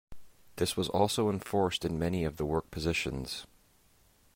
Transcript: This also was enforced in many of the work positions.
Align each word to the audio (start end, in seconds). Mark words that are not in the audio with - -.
This 0.55 0.75
also 0.75 1.25
was 1.25 1.33
enforced 1.35 1.85
in 1.85 1.99
many 1.99 2.23
of 2.25 2.37
the 2.37 2.45
work 2.47 2.71
positions. 2.71 3.45